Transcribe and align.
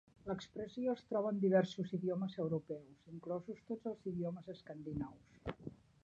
L'expressió 0.27 0.93
es 0.99 1.01
troba 1.09 1.33
en 1.33 1.41
diversos 1.41 1.91
idiomes 1.97 2.37
europeus, 2.45 3.03
inclosos 3.15 3.61
tots 3.73 3.89
els 3.91 4.09
idiomes 4.13 4.49
escandinaus. 4.55 5.69